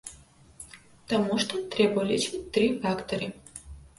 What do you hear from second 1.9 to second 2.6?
ўлічваць